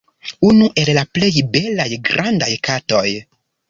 [0.47, 3.09] Unu el la plej belaj grandaj katoj.